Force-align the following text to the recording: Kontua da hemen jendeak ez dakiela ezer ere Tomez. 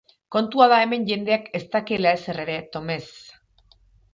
Kontua 0.35 0.67
da 0.71 0.79
hemen 0.85 1.05
jendeak 1.09 1.45
ez 1.59 1.63
dakiela 1.75 2.15
ezer 2.21 2.41
ere 2.45 2.59
Tomez. 2.77 3.01